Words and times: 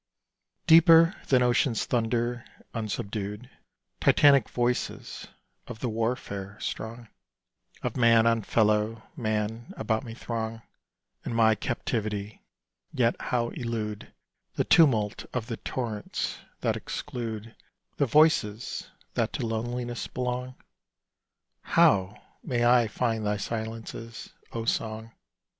Deeper 0.65 1.15
than 1.27 1.43
ocean's 1.43 1.85
thunder 1.85 2.43
unsubdued, 2.73 3.51
Titanic 3.99 4.49
voices 4.49 5.27
of 5.67 5.77
the 5.79 5.89
warfare 5.89 6.57
strong 6.59 7.07
Of 7.83 7.95
man 7.95 8.25
on 8.25 8.41
fellow 8.41 9.03
man 9.15 9.71
about 9.77 10.03
me 10.03 10.15
throng 10.15 10.63
In 11.23 11.35
my 11.35 11.53
captivity. 11.53 12.41
Yet 12.91 13.15
how 13.19 13.49
elude 13.49 14.11
The 14.55 14.63
tumult 14.63 15.25
of 15.35 15.45
the 15.45 15.57
torrents 15.57 16.39
that 16.61 16.75
exclude 16.75 17.53
The 17.97 18.07
voices 18.07 18.89
that 19.13 19.31
to 19.33 19.45
loneliness 19.45 20.07
belong? 20.07 20.55
How 21.61 22.19
may 22.41 22.65
I 22.65 22.87
find 22.87 23.23
thy 23.23 23.37
silences, 23.37 24.31
O 24.51 24.65
Song? 24.65 25.11